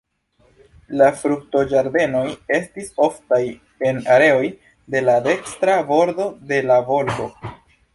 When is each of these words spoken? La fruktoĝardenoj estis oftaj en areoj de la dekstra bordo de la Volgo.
La 1.01 1.09
fruktoĝardenoj 1.19 2.23
estis 2.61 2.91
oftaj 3.09 3.41
en 3.91 4.03
areoj 4.17 4.43
de 4.97 5.07
la 5.09 5.21
dekstra 5.33 5.81
bordo 5.95 6.31
de 6.55 6.65
la 6.73 6.85
Volgo. 6.95 7.35